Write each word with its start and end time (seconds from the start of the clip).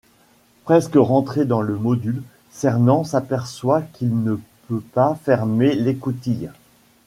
Presque 0.65 0.95
rentré 0.95 1.45
dans 1.45 1.61
le 1.61 1.77
module, 1.77 2.23
Cernan 2.49 3.03
s'aperçoit 3.03 3.83
qu'il 3.93 4.23
ne 4.23 4.39
peut 4.67 4.81
pas 4.93 5.13
fermer 5.13 5.75
l'écoutille. 5.75 6.49